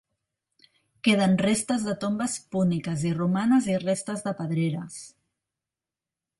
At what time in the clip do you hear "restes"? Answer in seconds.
1.41-1.85, 3.87-4.27